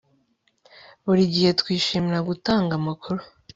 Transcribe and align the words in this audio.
Buri 1.05 1.23
gihe 1.33 1.49
twishimira 1.59 2.19
gutanga 2.29 2.71
amakuru 2.79 3.21